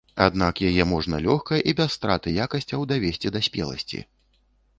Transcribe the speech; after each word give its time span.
Аднак 0.25 0.61
яе 0.69 0.83
можна 0.91 1.19
лёгка 1.25 1.59
і 1.73 1.75
без 1.81 1.93
страты 1.99 2.33
якасцяў 2.47 2.87
давесці 2.93 3.33
да 3.37 3.45
спеласці. 3.51 3.99